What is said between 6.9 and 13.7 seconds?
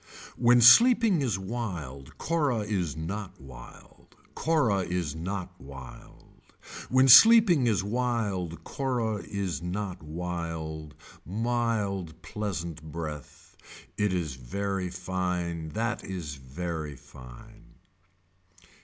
sleeping is wild Cora is not wild. Mild pleasant breath.